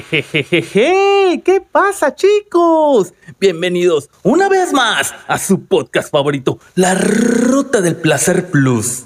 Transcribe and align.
Jejejeje, 0.00 1.42
¿qué 1.44 1.60
pasa 1.60 2.14
chicos? 2.14 3.12
Bienvenidos 3.38 4.08
una 4.22 4.48
vez 4.48 4.72
más 4.72 5.12
a 5.28 5.36
su 5.36 5.66
podcast 5.66 6.10
favorito, 6.10 6.58
La 6.74 6.94
Ruta 6.94 7.82
del 7.82 7.96
Placer 7.96 8.50
Plus. 8.50 9.04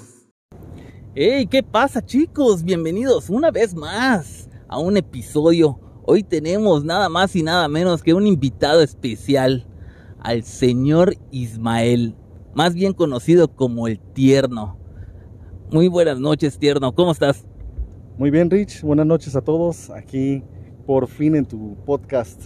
Hey, 1.13 1.47
¿qué 1.47 1.61
pasa 1.61 2.05
chicos? 2.05 2.63
Bienvenidos 2.63 3.29
una 3.29 3.51
vez 3.51 3.75
más 3.75 4.47
a 4.69 4.79
un 4.79 4.95
episodio. 4.95 5.77
Hoy 6.05 6.23
tenemos 6.23 6.85
nada 6.85 7.09
más 7.09 7.35
y 7.35 7.43
nada 7.43 7.67
menos 7.67 8.01
que 8.01 8.13
un 8.13 8.25
invitado 8.25 8.81
especial, 8.81 9.67
al 10.21 10.43
señor 10.43 11.17
Ismael, 11.31 12.15
más 12.55 12.73
bien 12.73 12.93
conocido 12.93 13.49
como 13.53 13.89
el 13.89 13.99
Tierno. 13.99 14.79
Muy 15.69 15.89
buenas 15.89 16.17
noches, 16.17 16.57
Tierno, 16.57 16.95
¿cómo 16.95 17.11
estás? 17.11 17.45
Muy 18.17 18.31
bien, 18.31 18.49
Rich. 18.49 18.83
Buenas 18.83 19.05
noches 19.05 19.35
a 19.35 19.41
todos. 19.41 19.89
Aquí 19.89 20.43
por 20.87 21.07
fin 21.07 21.35
en 21.35 21.45
tu 21.45 21.75
podcast. 21.85 22.45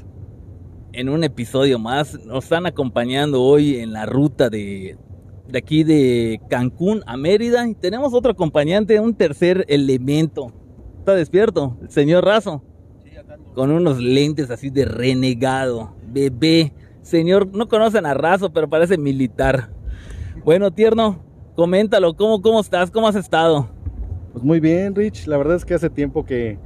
En 0.93 1.07
un 1.07 1.23
episodio 1.23 1.77
más, 1.77 2.19
nos 2.25 2.43
están 2.43 2.65
acompañando 2.65 3.41
hoy 3.41 3.77
en 3.77 3.93
la 3.93 4.07
ruta 4.07 4.49
de, 4.49 4.97
de 5.47 5.57
aquí 5.57 5.83
de 5.83 6.41
Cancún 6.49 7.03
a 7.05 7.15
Mérida. 7.15 7.65
Y 7.69 7.75
tenemos 7.75 8.13
otro 8.15 8.31
acompañante, 8.31 8.99
un 8.99 9.13
tercer 9.13 9.63
elemento. 9.69 10.51
¿Está 10.97 11.13
despierto? 11.13 11.77
El 11.83 11.91
señor 11.91 12.25
Razo. 12.25 12.63
Con 13.53 13.69
unos 13.69 13.99
lentes 13.99 14.49
así 14.49 14.69
de 14.69 14.85
renegado, 14.85 15.93
bebé. 16.07 16.73
Señor, 17.03 17.47
no 17.55 17.67
conocen 17.67 18.05
a 18.05 18.13
Razo, 18.13 18.51
pero 18.51 18.69
parece 18.69 18.97
militar. 18.97 19.71
Bueno, 20.43 20.71
tierno, 20.71 21.23
coméntalo, 21.55 22.15
¿cómo, 22.15 22.41
cómo 22.41 22.59
estás? 22.59 22.89
¿Cómo 22.89 23.07
has 23.07 23.15
estado? 23.15 23.69
Pues 24.31 24.43
muy 24.43 24.59
bien, 24.59 24.95
Rich. 24.95 25.27
La 25.27 25.37
verdad 25.37 25.57
es 25.57 25.65
que 25.65 25.73
hace 25.73 25.89
tiempo 25.89 26.25
que 26.25 26.57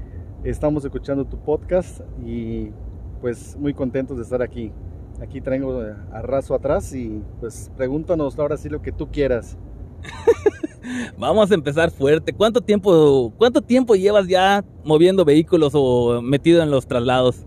estamos 0.49 0.85
escuchando 0.85 1.25
tu 1.25 1.37
podcast 1.37 2.01
y 2.23 2.69
pues 3.19 3.57
muy 3.57 3.73
contentos 3.73 4.17
de 4.17 4.23
estar 4.23 4.41
aquí. 4.41 4.71
Aquí 5.21 5.41
traigo 5.41 5.81
a 6.11 6.21
Razo 6.21 6.53
atrás 6.53 6.93
y 6.93 7.21
pues 7.39 7.71
pregúntanos 7.75 8.37
ahora 8.37 8.57
sí 8.57 8.69
lo 8.69 8.81
que 8.81 8.91
tú 8.91 9.09
quieras. 9.09 9.57
Vamos 11.17 11.49
a 11.51 11.55
empezar 11.55 11.89
fuerte. 11.89 12.31
¿Cuánto 12.31 12.61
tiempo, 12.61 13.33
¿Cuánto 13.37 13.61
tiempo 13.61 13.95
llevas 13.95 14.27
ya 14.27 14.63
moviendo 14.83 15.25
vehículos 15.25 15.73
o 15.73 16.21
metido 16.21 16.61
en 16.61 16.69
los 16.69 16.85
traslados? 16.85 17.45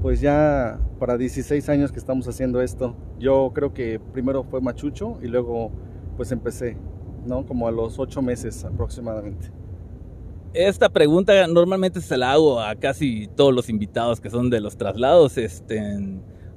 Pues 0.00 0.20
ya 0.20 0.80
para 0.98 1.16
16 1.16 1.68
años 1.68 1.92
que 1.92 1.98
estamos 1.98 2.26
haciendo 2.26 2.60
esto. 2.60 2.96
Yo 3.20 3.52
creo 3.54 3.72
que 3.72 4.00
primero 4.12 4.42
fue 4.42 4.60
Machucho 4.60 5.18
y 5.22 5.28
luego 5.28 5.70
pues 6.16 6.32
empecé. 6.32 6.76
¿no? 7.26 7.46
Como 7.46 7.68
a 7.68 7.70
los 7.70 7.98
ocho 7.98 8.22
meses 8.22 8.64
aproximadamente. 8.64 9.50
Esta 10.54 10.90
pregunta 10.90 11.46
normalmente 11.46 12.02
se 12.02 12.18
la 12.18 12.32
hago 12.32 12.60
a 12.60 12.74
casi 12.74 13.26
todos 13.36 13.54
los 13.54 13.70
invitados 13.70 14.20
que 14.20 14.28
son 14.28 14.50
de 14.50 14.60
los 14.60 14.76
traslados. 14.76 15.38
Este, 15.38 15.80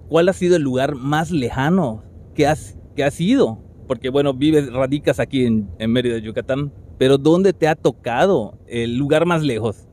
¿Cuál 0.10 0.28
ha 0.28 0.34
sido 0.34 0.58
el 0.58 0.64
lugar 0.64 0.96
más 0.96 1.32
lejano 1.32 2.04
que 2.34 2.46
has, 2.46 2.78
que 2.94 3.06
has 3.06 3.22
ido? 3.22 3.58
Porque 3.88 4.10
bueno, 4.10 4.34
vives, 4.34 4.72
radicas 4.74 5.22
aquí 5.22 5.46
en, 5.46 5.70
en 5.80 5.94
Mérida, 5.94 6.18
Yucatán, 6.18 6.74
pero 6.98 7.18
¿dónde 7.18 7.54
te 7.54 7.70
ha 7.70 7.76
tocado 7.76 8.58
el 8.68 8.98
lugar 8.98 9.26
más 9.26 9.44
lejos? 9.44 9.88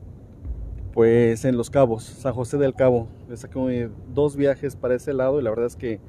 Pues 0.91 1.45
en 1.45 1.55
Los 1.55 1.69
Cabos, 1.69 2.03
San 2.03 2.33
José 2.33 2.57
del 2.57 2.73
Cabo. 2.73 3.07
Me 3.29 3.37
saqué 3.37 3.89
dos 4.13 4.35
viajes 4.35 4.75
para 4.75 4.95
ese 4.95 5.13
lado 5.13 5.39
y 5.39 5.43
la 5.43 5.49
verdad 5.49 5.67
es 5.67 5.77
que 5.77 6.01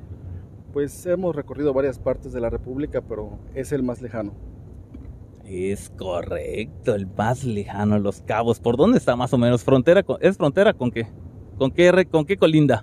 pues 0.72 1.06
hemos 1.06 1.36
recorrido 1.36 1.72
varias 1.72 2.00
partes 2.00 2.32
de 2.32 2.40
la 2.40 2.50
República, 2.50 3.00
pero 3.02 3.38
es 3.54 3.70
el 3.70 3.84
más 3.84 4.02
lejano. 4.02 4.32
Es 5.46 5.90
correcto, 5.90 6.94
el 6.94 7.06
más 7.06 7.44
lejano, 7.44 7.98
Los 7.98 8.22
Cabos. 8.22 8.60
¿Por 8.60 8.76
dónde 8.76 8.96
está 8.96 9.14
más 9.14 9.32
o 9.34 9.38
menos? 9.38 9.62
¿Frontera 9.62 10.02
¿Es 10.20 10.38
frontera 10.38 10.72
con 10.72 10.90
qué? 10.90 11.06
¿Con 11.58 11.70
qué, 11.70 12.08
con 12.10 12.24
qué 12.24 12.36
colinda? 12.36 12.82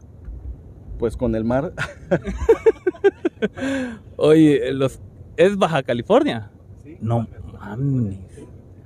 Pues 1.00 1.18
con 1.18 1.36
el 1.36 1.44
mar. 1.44 1.74
Oye, 4.18 4.72
los, 4.74 5.02
¿es 5.38 5.58
Baja 5.58 5.82
California? 5.82 6.52
Sí. 6.84 6.98
No 7.02 7.28
mames. 7.54 8.20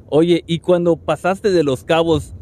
Oye, 0.08 0.44
¿y 0.48 0.60
cuando 0.60 0.96
pasaste 0.96 1.52
de 1.52 1.64
Los 1.64 1.84
Cabos, 1.84 2.34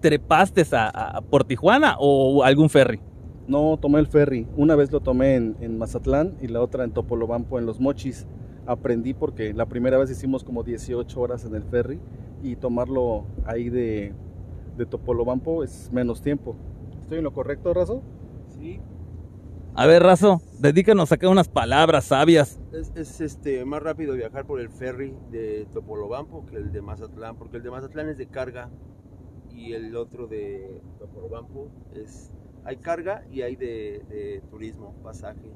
trepaste 0.00 0.64
a, 0.72 1.20
por 1.28 1.44
Tijuana 1.44 1.96
o 1.98 2.42
algún 2.42 2.70
ferry? 2.70 3.00
No, 3.46 3.78
tomé 3.78 4.00
el 4.00 4.06
ferry. 4.06 4.46
Una 4.56 4.76
vez 4.76 4.90
lo 4.92 5.00
tomé 5.00 5.34
en, 5.34 5.56
en 5.60 5.76
Mazatlán 5.76 6.36
y 6.40 6.48
la 6.48 6.62
otra 6.62 6.84
en 6.84 6.92
Topolobampo, 6.92 7.58
en 7.58 7.66
Los 7.66 7.80
Mochis 7.80 8.26
aprendí 8.70 9.14
porque 9.14 9.52
la 9.52 9.66
primera 9.66 9.98
vez 9.98 10.10
hicimos 10.10 10.44
como 10.44 10.62
18 10.62 11.20
horas 11.20 11.44
en 11.44 11.54
el 11.54 11.64
ferry 11.64 12.00
y 12.42 12.56
tomarlo 12.56 13.26
ahí 13.44 13.68
de, 13.68 14.14
de 14.76 14.86
Topolobampo 14.86 15.64
es 15.64 15.90
menos 15.92 16.22
tiempo. 16.22 16.54
¿Estoy 17.02 17.18
en 17.18 17.24
lo 17.24 17.32
correcto, 17.32 17.74
Razo? 17.74 18.02
Sí. 18.48 18.80
A 19.74 19.86
ver, 19.86 20.02
Razo, 20.02 20.40
dedícanos 20.58 21.10
acá 21.10 21.28
unas 21.28 21.48
palabras 21.48 22.04
sabias. 22.04 22.60
Es, 22.72 23.20
este, 23.20 23.64
más 23.64 23.82
rápido 23.82 24.14
viajar 24.14 24.46
por 24.46 24.60
el 24.60 24.68
ferry 24.68 25.16
de 25.30 25.66
Topolobampo 25.72 26.46
que 26.46 26.56
el 26.56 26.70
de 26.70 26.80
Mazatlán, 26.80 27.36
porque 27.36 27.56
el 27.56 27.62
de 27.64 27.70
Mazatlán 27.70 28.08
es 28.08 28.18
de 28.18 28.26
carga 28.26 28.70
y 29.50 29.72
el 29.72 29.96
otro 29.96 30.28
de 30.28 30.80
Topolobampo 30.98 31.68
es 31.94 32.30
hay 32.64 32.76
carga 32.76 33.24
y 33.32 33.42
hay 33.42 33.56
de, 33.56 34.02
de 34.08 34.42
turismo, 34.50 34.94
pasaje 35.02 35.50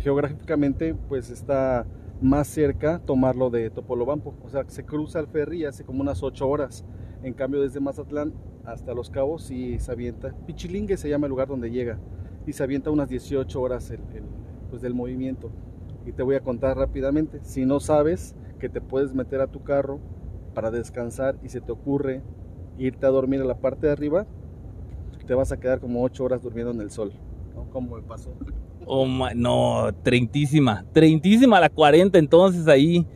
geográficamente 0.00 0.94
pues 1.08 1.30
está 1.30 1.86
más 2.20 2.48
cerca 2.48 3.00
tomarlo 3.00 3.50
de 3.50 3.70
Topolobampo. 3.70 4.34
O 4.42 4.50
sea, 4.50 4.64
se 4.68 4.84
cruza 4.84 5.20
el 5.20 5.26
ferry 5.26 5.64
hace 5.64 5.84
como 5.84 6.00
unas 6.00 6.22
8 6.22 6.48
horas. 6.48 6.84
En 7.22 7.34
cambio, 7.34 7.60
desde 7.60 7.80
Mazatlán 7.80 8.32
hasta 8.64 8.94
Los 8.94 9.10
Cabos 9.10 9.50
y 9.50 9.78
se 9.78 9.92
avienta. 9.92 10.34
Pichilingue 10.46 10.96
se 10.96 11.08
llama 11.08 11.26
el 11.26 11.30
lugar 11.30 11.48
donde 11.48 11.70
llega. 11.70 11.98
Y 12.46 12.52
se 12.52 12.62
avienta 12.62 12.90
unas 12.90 13.08
18 13.08 13.60
horas 13.60 13.92
pues 14.68 14.82
del 14.82 14.94
movimiento. 14.94 15.50
Y 16.06 16.12
te 16.12 16.22
voy 16.22 16.36
a 16.36 16.40
contar 16.40 16.76
rápidamente. 16.76 17.40
Si 17.42 17.64
no 17.64 17.80
sabes 17.80 18.34
que 18.58 18.68
te 18.68 18.80
puedes 18.80 19.14
meter 19.14 19.40
a 19.40 19.46
tu 19.46 19.62
carro 19.62 20.00
para 20.54 20.70
descansar 20.70 21.38
y 21.42 21.48
se 21.48 21.60
te 21.60 21.72
ocurre 21.72 22.22
irte 22.78 23.06
a 23.06 23.10
dormir 23.10 23.40
a 23.40 23.44
la 23.44 23.58
parte 23.58 23.86
de 23.86 23.92
arriba, 23.92 24.26
te 25.26 25.34
vas 25.34 25.52
a 25.52 25.60
quedar 25.60 25.80
como 25.80 26.02
8 26.02 26.24
horas 26.24 26.42
durmiendo 26.42 26.72
en 26.72 26.80
el 26.80 26.90
sol. 26.90 27.12
Como 27.70 27.96
me 27.96 28.02
pasó. 28.02 28.32
Oh, 28.86 29.06
no, 29.06 29.90
treintísima. 30.02 30.84
Treintísima 30.92 31.60
la 31.60 31.68
40 31.68 32.18
entonces 32.18 32.66
ahí. 32.66 33.06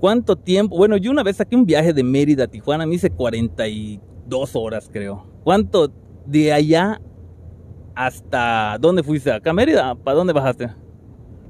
¿Cuánto 0.00 0.36
tiempo? 0.36 0.76
Bueno, 0.76 0.96
yo 0.96 1.10
una 1.10 1.22
vez 1.22 1.36
saqué 1.36 1.56
un 1.56 1.64
viaje 1.64 1.92
de 1.92 2.02
Mérida 2.02 2.44
a 2.44 2.46
Tijuana, 2.46 2.84
me 2.86 2.96
hice 2.96 3.10
42 3.10 4.54
horas 4.54 4.90
creo. 4.92 5.26
¿Cuánto 5.42 5.90
de 6.26 6.52
allá 6.52 7.00
hasta 7.94 8.76
dónde 8.78 9.02
fuiste? 9.02 9.32
¿Acá 9.32 9.52
Mérida? 9.52 9.94
¿Para 9.94 10.16
dónde 10.18 10.32
bajaste? 10.32 10.68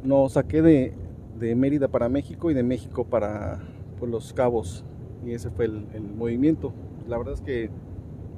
No, 0.05 0.29
saqué 0.29 0.63
de, 0.63 0.95
de 1.39 1.55
Mérida 1.57 1.89
para 1.89 2.09
México 2.09 2.51
y 2.51 2.55
de 2.55 2.63
México 2.63 3.05
para 3.05 3.61
pues, 3.99 4.11
Los 4.11 4.33
Cabos. 4.33 4.85
Y 5.25 5.33
ese 5.33 5.51
fue 5.51 5.65
el 5.65 5.87
movimiento. 6.17 6.73
La 7.09 7.19
verdad 7.19 7.35
es 7.35 7.41
que 7.41 7.71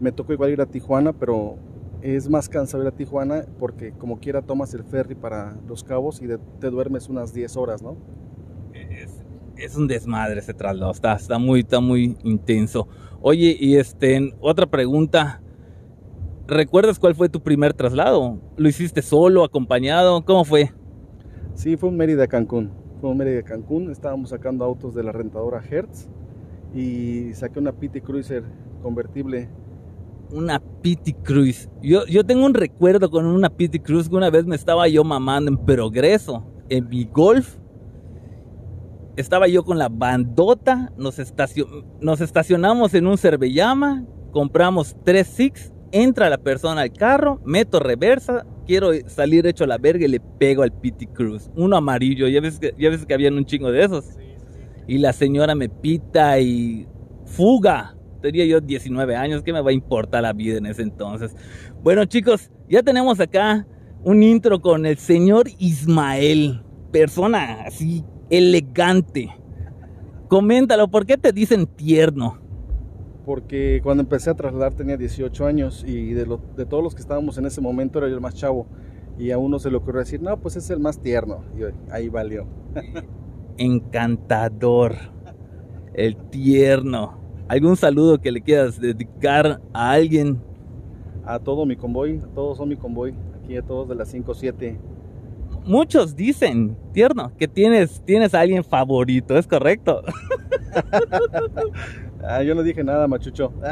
me 0.00 0.12
tocó 0.12 0.33
igual 0.33 0.50
ir 0.50 0.61
a 0.61 0.67
Tijuana, 0.67 1.12
pero 1.12 1.56
es 2.03 2.28
más 2.28 2.48
cansado 2.48 2.82
ir 2.82 2.88
a 2.88 2.92
Tijuana 2.92 3.44
porque 3.59 3.92
como 3.92 4.19
quiera 4.19 4.42
tomas 4.42 4.72
el 4.75 4.84
ferry 4.84 5.14
para 5.14 5.56
Los 5.67 5.82
Cabos 5.82 6.23
y 6.23 6.28
te 6.61 6.70
duermes 6.70 7.08
unas 7.08 7.32
10 7.32 7.56
horas, 7.56 7.82
¿no? 7.82 7.96
Es, 9.56 9.76
un 9.76 9.88
desmadre 9.88 10.38
ese 10.38 10.55
traslado, 10.55 10.93
está, 10.93 11.14
está, 11.14 11.38
muy, 11.38 11.61
está 11.61 11.81
muy 11.81 12.17
intenso. 12.23 12.87
Oye, 13.20 13.56
y 13.58 13.76
este, 13.76 14.32
otra 14.40 14.67
pregunta. 14.67 15.43
¿Recuerdas 16.46 16.99
cuál 16.99 17.14
fue 17.14 17.28
tu 17.28 17.43
primer 17.43 17.75
traslado? 17.75 18.40
¿Lo 18.56 18.69
hiciste 18.69 19.02
solo, 19.02 19.44
acompañado? 19.44 20.25
¿Cómo 20.25 20.44
fue? 20.44 20.73
Sí, 21.55 21.76
fue 21.76 21.88
un 21.88 21.96
Mérida 21.96 22.28
Cancún. 22.28 22.70
Fue 23.00 23.11
un 23.11 23.19
Mérida 23.19 23.43
Cancún. 23.43 23.90
Estábamos 23.90 24.31
sacando 24.31 24.64
autos 24.64 24.94
de 24.94 25.02
la 25.02 25.12
rentadora 25.12 25.61
Hertz 25.69 26.08
y 26.75 27.34
saqué 27.34 27.58
una 27.58 27.73
PT 27.73 28.00
Cruiser 28.00 28.44
convertible 28.81 29.49
una 30.30 30.60
Pity 30.82 31.12
Cruise. 31.14 31.69
Yo, 31.82 32.06
yo 32.06 32.25
tengo 32.25 32.44
un 32.44 32.54
recuerdo 32.54 33.10
con 33.10 33.26
una 33.26 33.50
Pity 33.50 33.80
Cruise 33.80 34.08
que 34.08 34.16
una 34.16 34.30
vez 34.30 34.46
me 34.46 34.56
estaba 34.56 34.88
yo 34.88 35.04
mamando 35.04 35.50
en 35.50 35.58
progreso, 35.58 36.44
en 36.69 36.88
mi 36.88 37.04
golf. 37.04 37.56
Estaba 39.16 39.48
yo 39.48 39.64
con 39.64 39.78
la 39.78 39.88
bandota, 39.88 40.92
nos, 40.96 41.16
nos 42.00 42.20
estacionamos 42.20 42.94
en 42.94 43.06
un 43.06 43.19
Cervellama, 43.19 44.04
compramos 44.30 44.96
tres 45.04 45.26
Six, 45.26 45.72
entra 45.90 46.30
la 46.30 46.38
persona 46.38 46.82
al 46.82 46.92
carro, 46.92 47.40
meto 47.44 47.80
reversa, 47.80 48.46
quiero 48.64 48.90
salir 49.06 49.46
hecho 49.46 49.64
a 49.64 49.66
la 49.66 49.78
verga 49.78 50.04
y 50.04 50.08
le 50.08 50.20
pego 50.20 50.62
al 50.62 50.72
Pity 50.72 51.06
Cruise. 51.08 51.50
Uno 51.56 51.76
amarillo, 51.76 52.28
ya 52.28 52.40
ves 52.40 52.60
que, 52.60 52.75
ya 52.78 52.90
ves 52.90 53.06
que 53.06 53.14
habían 53.14 53.34
un 53.34 53.44
chingo 53.44 53.72
de 53.72 53.84
esos. 53.84 54.04
Y 54.86 54.98
la 54.98 55.12
señora 55.12 55.54
me 55.54 55.69
pita 55.69 56.38
y 56.38 56.86
fuga 57.25 57.98
tenía 58.20 58.44
yo 58.47 58.61
19 58.61 59.17
años, 59.17 59.43
¿qué 59.43 59.53
me 59.53 59.61
va 59.61 59.70
a 59.70 59.75
importar 59.75 60.23
la 60.23 60.32
vida 60.32 60.59
en 60.59 60.67
ese 60.67 60.82
entonces? 60.82 61.35
Bueno 61.82 62.05
chicos, 62.06 62.50
ya 62.69 62.82
tenemos 62.82 63.20
acá 63.20 63.67
un 64.05 64.23
intro 64.23 64.61
con 64.61 64.87
el 64.87 64.99
señor 64.99 65.49
Ismael, 65.59 66.62
persona 66.93 67.62
así 67.67 68.05
elegante. 68.31 69.31
Coméntalo, 70.29 70.88
¿por 70.88 71.06
qué 71.06 71.17
te 71.19 71.32
dicen 71.32 71.67
tierno? 71.67 72.38
porque 73.25 73.81
cuando 73.82 74.03
empecé 74.03 74.31
a 74.31 74.35
trasladar 74.35 74.75
tenía 74.75 74.97
18 74.97 75.47
años 75.47 75.85
y 75.87 76.12
de, 76.14 76.26
lo- 76.26 76.41
de 76.56 76.64
todos 76.64 76.82
los 76.82 76.94
que 76.94 77.03
estábamos 77.03 77.37
en 77.38 77.47
ese 77.47 77.61
momento 77.61 77.99
era 77.99 78.09
yo 78.09 78.14
el 78.14 78.21
más 78.23 78.35
chavo. 78.35 78.67
Y 79.19 79.32
a 79.32 79.38
uno 79.38 79.59
se 79.59 79.71
le 79.71 79.76
ocurrió 79.76 80.00
decir, 80.00 80.23
no, 80.23 80.41
pues 80.41 80.56
es 80.56 80.71
el 80.71 80.81
más 80.81 81.00
tierno. 81.03 81.44
Y 81.59 81.62
ahí 81.93 82.09
valió. 82.09 82.47
Encantador. 83.59 84.94
El 85.94 86.17
tierno. 86.31 87.19
¿Algún 87.49 87.77
saludo 87.77 88.21
que 88.21 88.31
le 88.31 88.43
quieras 88.43 88.81
dedicar 88.81 89.61
a 89.73 89.91
alguien? 89.93 90.39
A 91.25 91.39
todo 91.39 91.65
mi 91.67 91.77
convoy, 91.77 92.19
a 92.19 92.27
todos 92.35 92.59
son 92.59 92.69
mi 92.69 92.77
convoy. 92.77 93.15
Aquí 93.43 93.56
a 93.56 93.62
todos 93.62 93.89
de 93.89 93.95
las 93.95 94.12
5-7. 94.15 94.79
Muchos 95.65 96.15
dicen, 96.15 96.77
tierno, 96.93 97.33
que 97.37 97.49
tienes, 97.49 98.03
tienes 98.05 98.35
a 98.35 98.41
alguien 98.41 98.65
favorito, 98.65 99.37
¿es 99.37 99.47
correcto? 99.47 100.03
Ah, 102.21 102.43
yo 102.43 102.53
no 102.55 102.65
dije 102.65 102.83
nada, 102.83 103.06
machucho. 103.06 103.53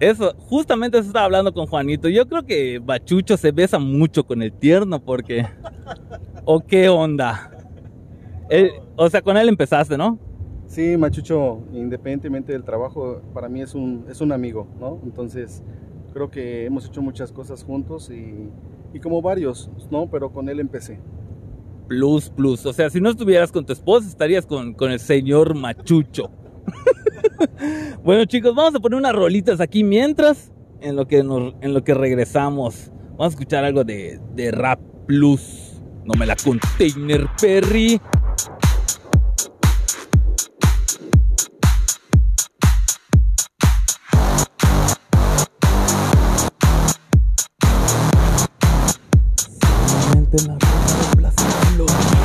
Eso, 0.00 0.34
justamente 0.48 0.98
eso 0.98 1.08
estaba 1.08 1.26
hablando 1.26 1.52
con 1.52 1.66
Juanito. 1.66 2.08
Yo 2.08 2.26
creo 2.26 2.42
que 2.44 2.78
Bachucho 2.78 3.36
se 3.36 3.52
besa 3.52 3.78
mucho 3.78 4.24
con 4.24 4.42
el 4.42 4.50
tierno 4.52 4.98
porque... 4.98 5.46
¿O 6.46 6.60
qué 6.60 6.88
onda? 6.88 7.50
Él- 8.48 8.70
o 8.96 9.08
sea, 9.10 9.20
con 9.20 9.36
él 9.36 9.48
empezaste, 9.48 9.98
¿no? 9.98 10.18
Sí, 10.70 10.96
Machucho, 10.96 11.64
independientemente 11.72 12.52
del 12.52 12.62
trabajo, 12.62 13.20
para 13.34 13.48
mí 13.48 13.60
es 13.60 13.74
un, 13.74 14.04
es 14.08 14.20
un 14.20 14.30
amigo, 14.30 14.68
¿no? 14.78 15.00
Entonces, 15.02 15.64
creo 16.12 16.30
que 16.30 16.64
hemos 16.64 16.86
hecho 16.86 17.02
muchas 17.02 17.32
cosas 17.32 17.64
juntos 17.64 18.08
y, 18.08 18.48
y 18.94 19.00
como 19.00 19.20
varios, 19.20 19.68
¿no? 19.90 20.08
Pero 20.08 20.30
con 20.32 20.48
él 20.48 20.60
empecé. 20.60 21.00
Plus, 21.88 22.30
plus. 22.30 22.64
O 22.66 22.72
sea, 22.72 22.88
si 22.88 23.00
no 23.00 23.10
estuvieras 23.10 23.50
con 23.50 23.66
tu 23.66 23.72
esposa, 23.72 24.06
estarías 24.06 24.46
con, 24.46 24.74
con 24.74 24.92
el 24.92 25.00
señor 25.00 25.56
Machucho. 25.56 26.30
bueno, 28.04 28.24
chicos, 28.26 28.54
vamos 28.54 28.76
a 28.76 28.78
poner 28.78 28.96
unas 28.96 29.12
rolitas 29.12 29.60
aquí 29.60 29.82
mientras, 29.82 30.52
en 30.80 30.94
lo 30.94 31.08
que, 31.08 31.24
nos- 31.24 31.54
en 31.62 31.74
lo 31.74 31.82
que 31.82 31.94
regresamos. 31.94 32.92
Vamos 33.18 33.24
a 33.24 33.28
escuchar 33.30 33.64
algo 33.64 33.82
de, 33.82 34.20
de 34.36 34.52
Rap 34.52 34.78
Plus. 35.08 35.82
No 36.04 36.14
me 36.16 36.26
la 36.26 36.36
container, 36.36 37.26
Perry. 37.40 38.00
Solamente 50.30 50.46
la 50.46 50.54
de 50.54 51.16
Plaza 51.16 52.19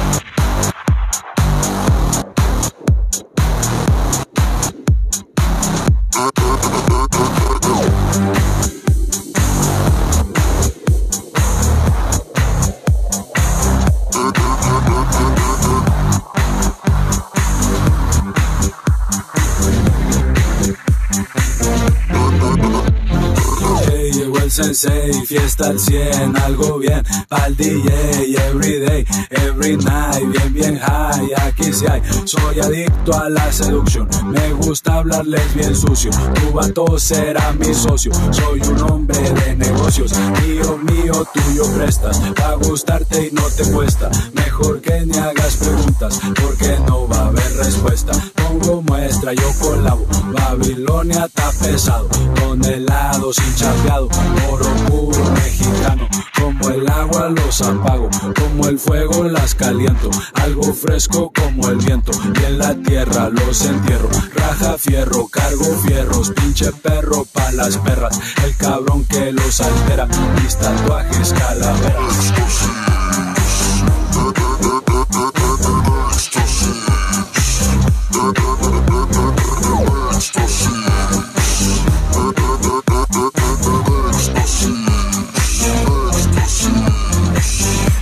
6, 24.76 25.28
fiesta 25.28 25.68
al 25.68 25.80
100, 25.80 26.36
algo 26.38 26.80
bien. 26.80 27.04
Pa'l 27.30 27.56
DJ, 27.56 28.36
everyday, 28.50 29.06
every 29.32 29.78
night, 29.78 30.24
bien, 30.32 30.54
bien 30.54 30.80
high, 30.80 31.34
aquí 31.42 31.72
sí 31.72 31.86
hay. 31.90 32.02
Soy 32.26 32.60
adicto 32.60 33.18
a 33.18 33.30
la 33.30 33.52
seducción, 33.52 34.08
me 34.26 34.54
gusta 34.54 34.96
hablarles 34.96 35.54
bien 35.56 35.76
sucio. 35.76 36.12
Tu 36.34 36.52
vato 36.52 37.00
será 37.00 37.54
mi 37.54 37.74
socio, 37.74 38.12
soy 38.32 38.60
un 38.62 38.82
hombre 38.82 39.18
de 39.18 39.56
negocios. 39.56 40.12
Mío, 40.44 40.78
mío, 40.78 41.26
tuyo 41.34 41.64
prestas, 41.78 42.22
va 42.42 42.50
a 42.50 42.56
gustarte 42.56 43.28
y 43.28 43.32
no 43.32 43.44
te 43.44 43.64
cuesta. 43.72 44.10
Mejor 44.34 44.82
que 44.82 45.06
ni 45.06 45.18
hagas 45.18 45.56
preguntas, 45.58 46.20
porque 46.42 46.78
no 46.88 47.08
va 47.08 47.18
a 47.18 47.28
haber 47.28 47.54
respuesta 47.58 48.12
muestra, 48.60 49.34
yo 49.34 49.52
colabo, 49.60 50.06
Babilonia 50.34 51.26
está 51.26 51.52
pesado, 51.62 52.08
con 52.40 52.64
helado 52.64 53.34
sin 53.34 53.56
chapeado, 53.56 54.10
oro 54.52 54.66
puro 54.88 55.24
mexicano, 55.32 56.08
como 56.40 56.70
el 56.70 56.90
agua 56.90 57.30
los 57.30 57.62
apago, 57.62 58.10
como 58.36 58.68
el 58.68 58.80
fuego 58.80 59.24
las 59.26 59.56
caliento, 59.56 60.10
algo 60.36 60.74
fresco 60.74 61.32
como 61.34 61.70
el 61.70 61.78
viento, 61.78 62.12
y 62.40 62.46
en 62.46 62.60
la 62.60 62.74
tierra 62.76 63.30
los 63.30 63.66
entierro, 63.66 64.10
raja 64.36 64.78
fierro, 64.78 65.28
cargo 65.28 65.66
fierros, 65.86 66.32
pinche 66.32 66.72
perro 66.72 67.26
pa' 67.26 67.52
las 67.52 67.78
perras, 67.78 68.20
el 68.44 68.56
cabrón 68.56 69.06
que 69.06 69.32
los 69.32 69.62
altera, 69.62 70.08
mis 70.42 70.58
tatuajes 70.58 71.34
calaveras. 71.34 72.95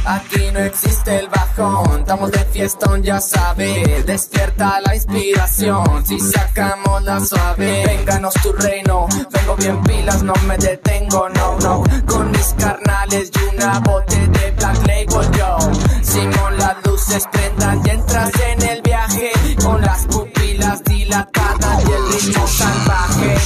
Aquí 0.06 0.51
no 0.51 0.60
existe 0.60 1.18
el 1.18 1.30
bajón, 1.30 2.01
estamos 2.01 2.31
de 2.31 2.45
fiestón, 2.45 3.01
ya 3.01 3.19
sabe. 3.19 4.04
Despierta 4.06 4.80
la 4.81 4.94
inspiración, 4.94 6.06
si 6.06 6.19
sacamos 6.19 7.01
la 7.01 7.19
suave. 7.19 7.83
Vénganos 7.88 8.36
tu 8.36 8.51
reino, 8.54 9.07
vengo 9.31 9.56
bien 9.56 9.81
pilas, 9.81 10.21
no 10.21 10.33
me 10.45 10.57
detengo, 10.60 11.27
no, 11.30 11.57
no. 11.60 11.83
Con 12.06 12.30
mis 12.30 12.54
carnales 12.60 13.31
y 13.33 13.56
una 13.56 13.80
bote 13.80 14.27
de 14.27 14.51
Black 14.51 14.77
Label, 14.86 15.32
yo. 15.38 15.58
Simón, 16.03 16.58
las 16.60 16.75
luces 16.86 17.24
prendan 17.32 17.82
y 17.84 17.89
entras 17.89 18.32
en 18.51 18.62
el 18.62 18.82
viaje. 18.84 18.92
Con 19.63 19.82
las 19.82 20.05
pupilas 20.08 20.84
dilatadas 20.84 21.84
y 21.88 21.91
el 21.91 22.13
ritmo 22.13 22.48
salvaje. 22.48 23.38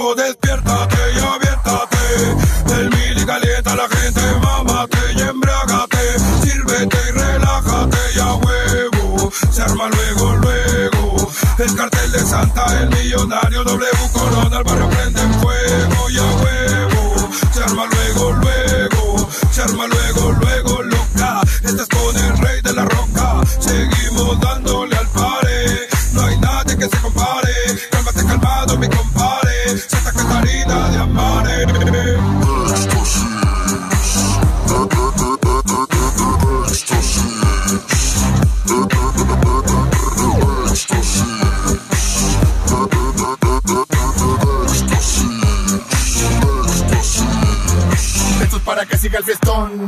Despiértate 0.00 0.96
y 1.14 1.18
aviértate. 1.18 2.04
El 2.80 2.88
mili 2.88 3.26
calienta 3.26 3.72
a 3.72 3.76
la 3.76 3.88
gente, 3.88 4.20
mámate 4.42 4.98
y 5.14 5.20
embriágate. 5.20 6.18
Sírvete 6.42 6.96
y 7.08 7.12
relájate 7.12 7.98
y 8.16 8.18
a 8.18 8.32
huevo. 8.34 9.30
Se 9.52 9.62
arma 9.62 9.88
luego, 9.88 10.36
luego. 10.36 11.30
El 11.58 11.76
cartel 11.76 12.12
de 12.12 12.20
Santa, 12.20 12.80
el 12.80 12.88
millonario 12.88 13.62
W 13.62 13.90
Corona, 14.12 14.56
el 14.56 14.64
barrio 14.64 14.88
prende 14.88 15.20
en 15.20 15.34
fuego 15.34 16.10
y 16.10 16.18
a 16.18 16.22
huevo. 16.22 17.28
Se 17.52 17.62
arma 17.62 17.84
luego, 17.86 18.32
luego. 18.32 19.28
Se 19.52 19.62
arma 19.62 19.86
luego, 19.86 20.32
luego, 20.40 20.69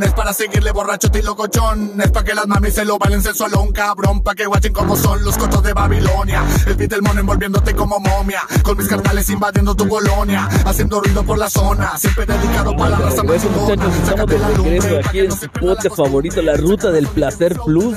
Es 0.02 0.12
para 0.12 0.32
seguirle 0.32 0.70
borracho 0.72 1.08
y 1.12 1.22
locochón. 1.22 2.00
Es 2.00 2.10
para 2.10 2.24
que 2.24 2.34
las 2.34 2.46
mamis 2.46 2.74
se 2.74 2.84
lo 2.84 2.98
bailen 2.98 3.22
sensualón, 3.22 3.72
cabrón. 3.72 4.22
Pa' 4.22 4.34
que 4.34 4.46
guachen 4.46 4.72
como 4.72 4.96
son 4.96 5.24
los 5.24 5.36
cotos 5.36 5.62
de 5.62 5.72
Babilonia. 5.72 6.44
El 6.66 6.74
beat 6.74 6.90
del 6.90 7.02
mono 7.02 7.20
envolviéndote 7.20 7.74
como 7.74 7.98
momia. 7.98 8.42
Con 8.62 8.76
mis 8.76 8.88
carnales 8.88 9.28
invadiendo 9.30 9.74
tu 9.74 9.88
colonia. 9.88 10.48
Haciendo 10.64 11.00
ruido 11.00 11.24
por 11.24 11.38
la 11.38 11.50
zona. 11.50 11.96
Siempre 11.98 12.26
dedicado 12.26 12.76
para 12.76 12.90
la 12.90 12.98
raza 12.98 13.22
Regreso, 13.32 13.48
muchachos, 13.50 13.94
estamos 13.96 14.26
de 14.26 14.38
regreso 14.38 15.08
aquí 15.08 15.18
en 15.20 15.32
su 15.32 15.48
podcast 15.48 15.96
favorito, 15.96 16.42
La 16.42 16.56
Ruta 16.56 16.90
del 16.90 17.06
Placer 17.06 17.56
Plus. 17.64 17.96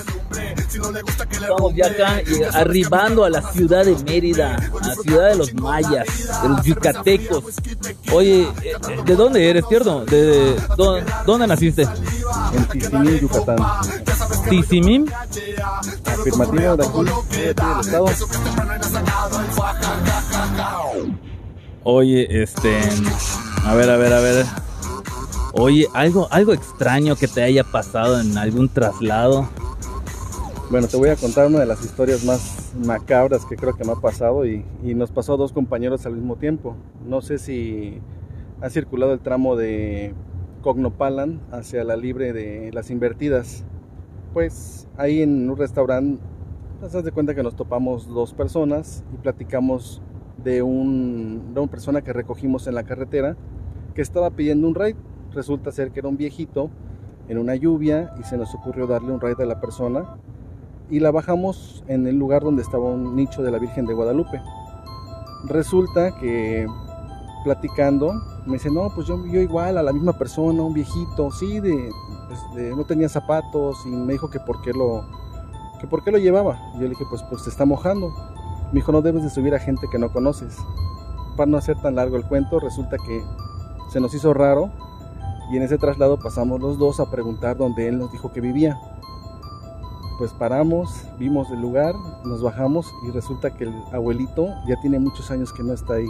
Estamos 1.32 1.74
ya 1.75 1.88
acá 1.88 2.20
eh, 2.20 2.48
arribando 2.53 3.24
a 3.24 3.29
la 3.29 3.41
ciudad 3.51 3.86
de 3.86 3.96
Mérida, 4.03 4.55
a 4.55 4.88
la 4.88 4.96
ciudad 4.96 5.29
de 5.29 5.36
los 5.36 5.53
mayas, 5.53 6.05
de 6.44 6.50
los 6.50 6.63
yucatecos. 6.63 7.44
Oye, 8.12 8.41
eh, 8.44 8.50
eh, 8.63 8.74
¿de 9.05 9.15
dónde 9.15 9.50
eres, 9.50 9.65
cierto? 9.70 10.03
¿De, 10.05 10.22
de- 10.22 10.55
dó- 10.77 11.01
¿Dónde 11.25 11.48
naciste? 11.48 11.84
En 12.53 12.65
Tizimín, 12.67 13.20
Yucatán. 13.20 13.58
¿Tizimín? 14.50 15.12
Afirmativo 16.05 16.75
de 16.77 16.86
aquí, 16.86 17.03
de 17.38 17.50
aquí 17.51 17.65
del 17.65 17.79
estado. 17.82 18.05
Oye, 21.84 22.44
este... 22.44 22.79
A 23.65 23.74
ver, 23.75 23.89
a 23.89 23.98
ver, 23.98 24.13
a 24.13 24.20
ver. 24.20 24.46
Oye, 25.53 25.88
algo, 25.94 26.27
algo 26.32 26.53
extraño 26.53 27.15
que 27.15 27.27
te 27.27 27.41
haya 27.44 27.63
pasado 27.63 28.20
en 28.20 28.38
algún 28.38 28.70
traslado. 28.70 29.48
Bueno, 30.72 30.88
te 30.88 30.98
voy 30.98 31.10
a 31.10 31.15
contar 31.15 31.45
una 31.45 31.60
de 31.60 31.67
las 31.67 31.86
historias 31.86 32.25
más 32.25 32.74
macabras 32.75 33.45
que 33.45 33.55
creo 33.55 33.75
que 33.75 33.86
me 33.86 33.91
ha 33.91 33.98
pasado 33.98 34.48
y, 34.48 34.65
nos 34.95 35.12
pasó 35.12 35.36
a 35.36 35.38
dos 35.38 35.53
compañeros 35.53 36.07
al 36.07 36.15
mismo 36.15 36.38
tiempo. 36.38 36.75
No 37.05 37.22
sé 37.22 37.38
si 37.38 38.01
ha 38.62 38.69
circulado 38.72 39.13
el 39.13 39.19
tramo 39.19 39.55
de 39.55 40.15
Cognopalan 40.63 41.39
hacia 41.51 41.84
la 41.84 41.95
libre 41.95 42.34
de 42.34 42.72
las 42.74 42.89
invertidas. 42.89 43.63
Pues 44.34 44.88
ahí 44.98 45.22
en 45.22 45.48
un 45.48 45.55
restaurante, 45.55 46.19
te 46.81 46.89
das 46.89 47.03
de 47.03 47.12
cuenta 47.12 47.36
que 47.36 47.43
nos 47.43 47.55
topamos 47.55 48.07
dos 48.07 48.34
personas 48.34 49.03
y 49.13 49.17
platicamos 49.17 50.01
de, 50.43 50.63
un, 50.63 51.53
de 51.53 51.60
una 51.60 51.69
persona 51.69 52.01
que 52.01 52.12
recogimos 52.12 52.65
en 52.65 52.74
la 52.74 52.84
carretera 52.84 53.38
que 53.93 54.01
estaba 54.01 54.31
pidiendo 54.31 54.67
un 54.67 54.74
ride. 54.74 54.98
Resulta 55.31 55.72
ser 55.72 55.91
que 55.91 56.00
era 56.00 56.10
un 56.10 56.17
viejito 56.17 56.72
en 57.27 57.38
una 57.38 57.53
lluvia 57.53 58.15
y 58.19 58.24
se 58.24 58.36
nos 58.36 58.55
ocurrió 58.55 58.88
darle 58.88 59.12
un 59.12 59.22
ride 59.22 59.43
a 59.43 59.45
la 59.45 59.62
persona 59.62 60.17
y 60.89 61.00
la 61.00 61.12
bajamos 61.12 61.84
en 61.88 62.08
el 62.08 62.18
lugar 62.18 62.44
donde 62.44 62.62
estaba 62.62 62.86
un 62.86 63.15
nicho 63.15 63.42
de 63.44 63.51
la 63.51 63.58
Virgen 63.60 63.86
de 63.86 63.94
Guadalupe. 63.94 64.42
Resulta 65.46 66.15
que 66.20 66.68
platicando 67.44 68.13
me 68.46 68.54
dice, 68.54 68.70
no, 68.72 68.89
pues 68.94 69.08
yo, 69.08 69.24
yo 69.25 69.39
igual 69.42 69.77
a 69.77 69.84
la 69.84 69.92
misma 69.94 70.13
persona, 70.13 70.62
un 70.62 70.74
viejito, 70.74 71.32
sí, 71.32 71.60
de, 71.60 71.89
pues, 72.27 72.39
de- 72.56 72.75
no 72.75 72.84
tenía 72.86 73.10
zapatos 73.10 73.77
y 73.86 73.89
me 73.89 74.13
dijo 74.13 74.30
que 74.30 74.39
por 74.39 74.62
qué 74.62 74.72
lo, 74.72 75.04
que 75.80 75.88
por 75.88 76.04
qué 76.04 76.12
lo 76.12 76.18
llevaba. 76.20 76.60
Y 76.74 76.77
yo 76.77 76.84
le 76.84 76.89
dije, 76.89 77.06
pues, 77.10 77.24
pues 77.30 77.44
se 77.44 77.50
está 77.50 77.65
mojando. 77.65 78.10
Me 78.68 78.80
dijo, 78.80 78.92
no 78.92 79.01
debes 79.01 79.24
de 79.24 79.30
subir 79.30 79.54
a 79.56 79.60
gente 79.60 79.88
que 79.92 79.98
no 80.00 80.12
conoces. 80.12 80.58
Para 81.38 81.50
no 81.50 81.58
hacer 81.58 81.80
tan 81.82 81.96
largo 81.96 82.18
el 82.18 82.25
cuento, 82.25 82.60
resulta 82.60 82.98
que 82.98 83.24
se 83.89 84.00
nos 84.00 84.13
hizo 84.13 84.34
raro 84.34 84.70
y 85.51 85.58
en 85.58 85.63
ese 85.63 85.77
traslado 85.77 86.18
pasamos 86.20 86.60
los 86.60 86.77
dos 86.77 87.00
a 87.00 87.10
preguntar 87.12 87.58
dónde 87.58 87.88
él 87.88 88.00
nos 88.00 88.12
dijo 88.12 88.32
que 88.32 88.42
vivía 88.42 88.80
pues 90.17 90.31
paramos, 90.34 91.03
vimos 91.19 91.50
el 91.51 91.62
lugar, 91.62 91.93
nos 92.24 92.41
bajamos 92.41 92.93
y 93.07 93.12
resulta 93.12 93.51
que 93.55 93.65
el 93.65 93.74
abuelito 93.91 94.48
ya 94.67 94.75
tiene 94.81 95.00
muchos 95.00 95.29
años 95.31 95.51
que 95.53 95.63
no 95.63 95.74
está 95.74 95.95
ahí. 95.95 96.07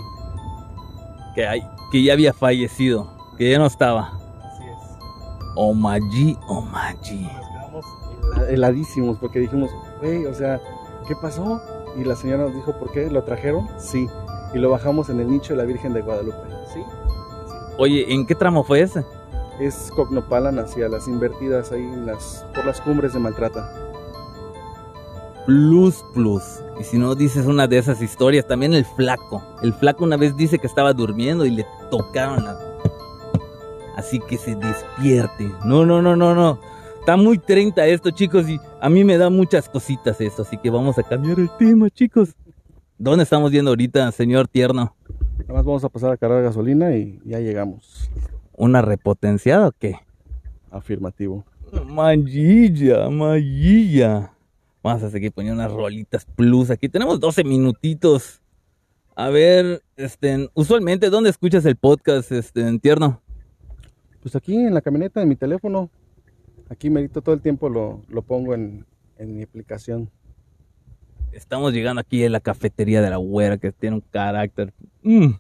Que, 1.34 1.48
hay, 1.48 1.68
que 1.92 2.04
ya 2.04 2.14
había 2.14 2.34
fallecido, 2.34 3.08
que 3.38 3.52
ya 3.52 3.58
no 3.60 3.66
estaba. 3.66 4.14
Así 4.44 4.64
es. 4.64 4.98
Omaji, 5.56 6.38
Omaji. 6.48 7.24
Nos 7.24 7.48
quedamos 7.48 7.86
hela- 8.36 8.50
heladísimos 8.50 9.18
porque 9.18 9.40
dijimos, 9.40 9.70
güey, 10.02 10.26
o 10.26 10.34
sea, 10.34 10.62
¿qué 11.08 11.16
pasó? 11.16 11.62
Y 11.98 12.04
la 12.04 12.16
señora 12.16 12.44
nos 12.44 12.54
dijo, 12.56 12.78
¿por 12.78 12.92
qué? 12.92 13.10
¿Lo 13.10 13.24
trajeron? 13.24 13.68
Sí. 13.78 14.08
Y 14.54 14.58
lo 14.60 14.70
bajamos 14.70 15.10
en 15.10 15.20
el 15.20 15.30
nicho 15.30 15.54
de 15.54 15.58
la 15.58 15.66
Virgen 15.66 15.94
de 15.94 16.02
Guadalupe. 16.02 16.38
Sí. 16.74 16.82
Oye, 17.78 18.06
¿en 18.14 18.26
qué 18.26 18.36
tramo 18.36 18.64
fue 18.64 18.82
ese? 18.82 19.06
Es 19.60 19.90
Cognopalan 19.96 20.60
hacia 20.60 20.88
las 20.90 21.08
invertidas 21.08 21.72
ahí 21.72 21.82
en 21.84 22.06
las, 22.06 22.46
por 22.54 22.66
las 22.66 22.80
cumbres 22.82 23.14
de 23.14 23.20
Maltrata. 23.20 23.70
Plus 25.46 26.04
Plus. 26.14 26.44
Y 26.80 26.84
si 26.84 26.98
no 26.98 27.16
dices 27.16 27.46
una 27.46 27.68
de 27.68 27.78
esas 27.78 28.02
historias, 28.02 28.48
también 28.48 28.74
el 28.74 28.86
flaco. 28.86 29.44
El 29.62 29.74
flaco 29.74 30.04
una 30.04 30.18
vez 30.18 30.36
dice 30.36 30.60
que 30.60 30.68
estaba 30.68 30.94
durmiendo 30.94 31.46
y 31.46 31.52
le 31.52 31.66
tocaron 31.90 32.44
la... 32.44 32.58
Así 33.96 34.20
que 34.20 34.38
se 34.38 34.56
despierte. 34.56 35.52
No, 35.64 35.86
no, 35.86 36.02
no, 36.02 36.16
no, 36.16 36.36
no. 36.36 36.60
Está 37.00 37.16
muy 37.18 37.38
30 37.38 37.86
esto, 37.86 38.10
chicos, 38.10 38.50
y 38.50 38.60
a 38.82 38.90
mí 38.90 39.04
me 39.04 39.18
da 39.18 39.30
muchas 39.30 39.70
cositas 39.70 40.20
esto, 40.20 40.42
así 40.42 40.58
que 40.58 40.72
vamos 40.72 40.98
a 40.98 41.04
cambiar 41.04 41.40
el 41.40 41.50
tema, 41.60 41.90
chicos. 41.92 42.36
¿Dónde 42.98 43.24
estamos 43.24 43.52
yendo 43.52 43.70
ahorita, 43.70 44.12
señor 44.12 44.48
tierno? 44.48 44.96
Nada 45.38 45.54
más 45.54 45.66
vamos 45.66 45.84
a 45.84 45.90
pasar 45.90 46.12
a 46.12 46.18
cargar 46.18 46.42
gasolina 46.42 46.96
y 46.96 47.22
ya 47.24 47.40
llegamos. 47.40 48.10
¿Una 48.54 48.82
repotenciada 48.82 49.68
o 49.68 49.72
qué? 49.72 49.98
Afirmativo. 50.72 51.46
Mallilla, 51.86 53.10
mallilla. 53.10 54.35
Vamos 54.86 55.02
a 55.02 55.10
seguir 55.10 55.32
poniendo 55.32 55.64
unas 55.64 55.76
rolitas 55.76 56.26
plus 56.26 56.70
aquí. 56.70 56.88
Tenemos 56.88 57.20
12 57.20 57.44
minutitos. 57.44 58.40
A 59.16 59.30
ver, 59.30 59.82
este, 59.96 60.48
usualmente, 60.54 61.10
¿dónde 61.10 61.32
escuchas 61.32 61.66
el 61.66 61.76
podcast, 61.76 62.32
este, 62.32 62.78
tierno? 62.78 63.20
Pues 64.22 64.36
aquí 64.36 64.56
en 64.56 64.76
la 64.76 64.82
camioneta, 64.82 65.24
en 65.24 65.30
mi 65.30 65.36
teléfono. 65.36 65.90
Aquí 66.70 66.92
merito 66.92 67.24
todo 67.24 67.34
el 67.34 67.42
tiempo 67.42 67.68
lo, 67.68 68.04
lo 68.10 68.22
pongo 68.22 68.54
en, 68.54 68.86
en 69.18 69.36
mi 69.36 69.42
aplicación. 69.42 70.12
Estamos 71.32 71.74
llegando 71.74 72.02
aquí 72.02 72.24
a 72.24 72.30
la 72.30 72.40
cafetería 72.40 73.02
de 73.02 73.10
la 73.10 73.18
güera 73.18 73.58
que 73.58 73.72
tiene 73.72 73.96
un 73.96 74.04
carácter 74.12 74.72
mm, 75.02 75.32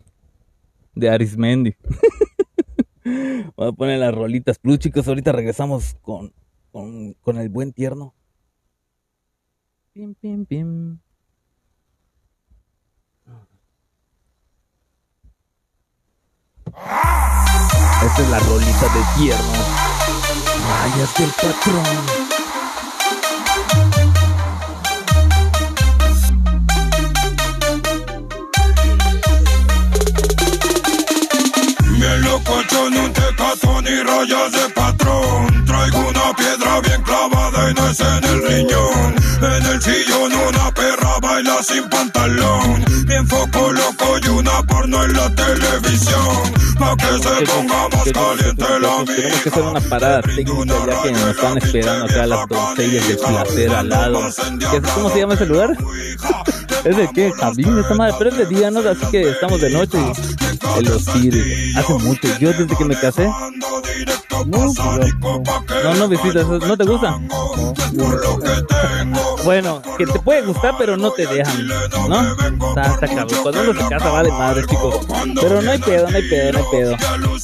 de 0.96 1.10
Arismendi. 1.12 1.76
Voy 3.56 3.68
a 3.68 3.72
poner 3.74 4.00
las 4.00 4.16
rolitas 4.16 4.58
plus, 4.58 4.80
chicos. 4.80 5.08
Ahorita 5.08 5.32
regresamos 5.34 5.98
con, 6.02 6.34
con, 6.72 7.14
con 7.22 7.38
el 7.38 7.50
buen 7.50 7.74
tierno. 7.74 8.16
Pim, 9.96 10.14
pim, 10.22 10.46
pim. 10.46 11.00
Esta 18.04 18.22
es 18.22 18.30
la 18.30 18.40
rolita 18.40 18.88
de 18.94 19.04
tierno. 19.16 19.54
Vayas 20.68 21.16
del 21.16 21.32
patrón. 21.32 21.96
Bien 31.94 32.22
locochón, 32.22 32.98
un 32.98 33.14
tecatón 33.14 33.88
y 33.88 34.04
rayas 34.04 34.52
de 34.52 34.70
patrón. 34.74 35.66
Traigo 35.66 36.00
una 36.10 36.36
piedra 36.36 36.82
bien 36.82 37.02
clavada 37.02 37.72
y 37.72 37.74
no 37.76 37.88
es 37.88 38.00
en 38.02 38.24
el 38.26 38.45
sin 41.66 41.90
pantalón. 41.90 42.86
Bien 43.06 43.28
foco 43.28 43.72
loco 43.72 44.06
y 44.24 44.28
una 44.30 44.62
porno 44.64 45.04
en 45.04 45.14
la 45.14 45.34
televisión. 45.36 46.54
Pa' 46.80 46.96
que 46.98 47.06
se 47.06 47.46
ponga 47.46 47.88
más 47.90 48.12
caliente 48.12 48.66
la 48.82 49.06
Tenemos 49.06 49.42
que 49.42 49.50
hacer 49.50 49.64
una 49.64 49.80
parada 49.82 50.22
técnica 50.22 50.76
ya 50.88 51.02
que 51.04 51.12
nos 51.12 51.30
están 51.30 51.58
esperando 51.58 52.06
acá 52.06 52.26
las 52.28 52.48
doncellas 52.48 53.08
de 53.08 53.16
placer 53.16 53.74
al 53.74 53.90
lado. 53.90 54.20
¿Qué- 54.72 54.82
¿Cómo 54.94 55.10
se 55.10 55.20
llama 55.20 55.34
ese 55.36 55.46
lugar? 55.46 55.78
¿Es 56.86 56.98
de 56.98 57.10
qué? 57.16 57.32
Jabín, 57.32 57.80
esta 57.80 57.96
madre, 57.96 58.14
pero 58.20 58.30
es 58.30 58.38
de 58.38 58.46
día, 58.46 58.70
¿no? 58.70 58.80
Así 58.82 59.06
que 59.10 59.30
estamos 59.30 59.60
de 59.60 59.70
noche. 59.72 59.98
Hace 61.76 61.94
mucho. 61.94 62.28
Yo 62.40 62.50
desde 62.52 62.76
que 62.78 62.86
me 62.86 62.96
casé. 63.00 63.26
No, 63.26 63.82
pues 63.82 64.76
No, 65.84 65.94
no 65.96 66.08
visitas. 66.08 66.46
¿No 66.48 66.78
te 66.78 66.84
gusta? 66.84 67.18
Bueno, 69.46 69.80
que 69.96 70.08
te 70.08 70.20
puede 70.20 70.42
gustar, 70.42 70.74
pero 70.78 70.98
no 70.98 71.12
te 71.12 71.28
dejan. 71.28 71.68
¿No? 72.10 72.32
Está, 72.70 72.96
está. 72.96 73.28
Cuando 73.44 73.62
uno 73.62 73.80
se 73.80 73.88
casa, 73.88 74.10
vale 74.10 74.32
madre, 74.32 74.66
chicos. 74.66 75.06
Pero 75.40 75.62
no 75.62 75.72
hay 75.72 75.78
pedo, 75.78 76.10
no 76.10 76.18
hay 76.18 76.28
pedo, 76.28 76.52
no 76.52 76.58
hay 76.58 76.66
pedo. 76.72 76.96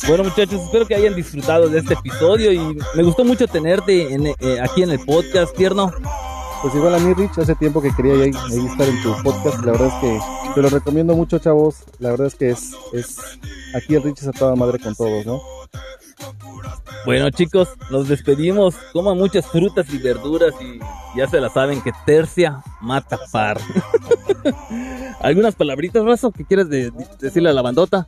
Bueno, 0.08 0.24
muchachos, 0.24 0.62
espero 0.64 0.88
que 0.88 0.96
hayan 0.96 1.16
disfrutado 1.16 1.70
de 1.70 1.78
este 1.78 1.94
episodio. 1.94 2.52
Y 2.52 2.80
me 2.96 3.04
gustó 3.04 3.24
mucho 3.24 3.48
tenerte 3.48 4.14
en, 4.14 4.26
eh, 4.26 4.36
aquí 4.64 4.82
en 4.82 4.90
el 4.90 5.00
podcast, 5.00 5.56
tierno. 5.56 5.94
Pues 6.64 6.74
igual 6.74 6.96
a 6.96 7.00
mí, 7.00 7.14
Rich, 7.14 7.38
hace 7.38 7.54
tiempo 7.54 7.82
que 7.82 7.94
quería 7.96 8.16
ya 8.16 8.24
ahí 8.24 8.66
estar 8.66 8.88
en 8.88 9.04
tu 9.04 9.16
podcast. 9.22 9.64
La 9.64 9.72
verdad 9.74 9.88
es 9.88 9.94
que 10.02 10.20
te 10.56 10.62
lo 10.62 10.70
recomiendo 10.70 11.16
mucho, 11.16 11.38
chavos. 11.38 11.84
La 12.00 12.10
verdad 12.10 12.28
es 12.28 12.36
que 12.36 12.50
es, 12.50 12.72
es 12.94 13.18
aquí 13.76 13.94
el 13.94 14.02
Rich 14.02 14.24
es 14.24 14.28
a 14.28 14.32
toda 14.32 14.56
madre 14.56 14.80
con 14.80 14.96
todos, 14.96 15.24
¿no? 15.26 15.61
Bueno 17.06 17.30
chicos, 17.32 17.70
nos 17.90 18.08
despedimos. 18.08 18.76
Coman 18.94 19.18
muchas 19.18 19.46
frutas 19.48 19.88
y 19.92 19.98
verduras 19.98 20.54
y 20.62 20.80
ya 21.18 21.28
se 21.28 21.40
la 21.42 21.50
saben 21.50 21.82
que 21.82 21.92
tercia 22.06 22.62
mata 22.80 23.20
par. 23.32 23.60
¿Algunas 25.22 25.56
palabritas, 25.56 26.04
Razo, 26.04 26.32
que 26.32 26.46
quieres 26.46 26.70
de- 26.70 26.92
de- 26.92 27.08
decirle 27.20 27.50
a 27.50 27.54
la 27.54 27.62
bandota? 27.62 28.06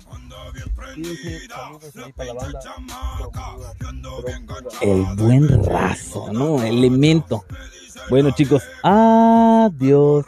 El 4.82 5.04
buen 5.18 5.64
razo, 5.66 6.32
¿no? 6.32 6.62
Elemento. 6.62 7.44
Bueno, 8.10 8.32
chicos, 8.32 8.64
adiós. 8.84 10.26